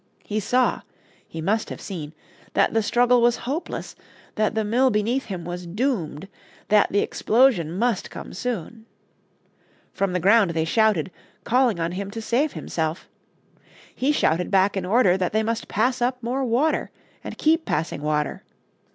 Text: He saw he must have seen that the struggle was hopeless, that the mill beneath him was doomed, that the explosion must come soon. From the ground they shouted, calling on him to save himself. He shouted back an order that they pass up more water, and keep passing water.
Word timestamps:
He 0.23 0.39
saw 0.39 0.81
he 1.27 1.41
must 1.41 1.69
have 1.69 1.79
seen 1.79 2.15
that 2.55 2.73
the 2.73 2.81
struggle 2.81 3.21
was 3.21 3.37
hopeless, 3.45 3.95
that 4.33 4.55
the 4.55 4.63
mill 4.63 4.89
beneath 4.89 5.25
him 5.25 5.45
was 5.45 5.67
doomed, 5.67 6.27
that 6.69 6.91
the 6.91 7.01
explosion 7.01 7.71
must 7.77 8.09
come 8.09 8.33
soon. 8.33 8.87
From 9.93 10.13
the 10.13 10.19
ground 10.19 10.55
they 10.55 10.65
shouted, 10.65 11.11
calling 11.43 11.79
on 11.79 11.91
him 11.91 12.09
to 12.09 12.19
save 12.19 12.53
himself. 12.53 13.07
He 13.93 14.11
shouted 14.11 14.49
back 14.49 14.75
an 14.75 14.87
order 14.87 15.17
that 15.17 15.33
they 15.33 15.43
pass 15.67 16.01
up 16.01 16.23
more 16.23 16.43
water, 16.45 16.89
and 17.23 17.37
keep 17.37 17.63
passing 17.65 18.01
water. 18.01 18.43